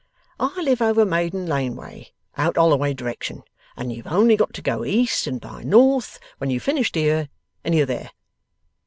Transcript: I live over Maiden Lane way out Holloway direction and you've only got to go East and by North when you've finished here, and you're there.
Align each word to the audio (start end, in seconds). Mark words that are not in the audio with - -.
I 0.39 0.59
live 0.63 0.81
over 0.81 1.05
Maiden 1.05 1.45
Lane 1.45 1.75
way 1.75 2.11
out 2.35 2.57
Holloway 2.57 2.91
direction 2.95 3.43
and 3.77 3.93
you've 3.93 4.07
only 4.07 4.35
got 4.35 4.51
to 4.55 4.61
go 4.63 4.83
East 4.83 5.27
and 5.27 5.39
by 5.39 5.61
North 5.61 6.19
when 6.39 6.49
you've 6.49 6.63
finished 6.63 6.95
here, 6.95 7.29
and 7.63 7.75
you're 7.75 7.85
there. 7.85 8.09